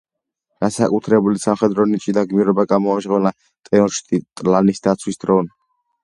[0.63, 3.33] განსაკუთრებული სამხედრო ნიჭი და გმირობა გამოამჟღავნა
[3.69, 5.53] ტენოჩტიტლანის დაცვის დროს.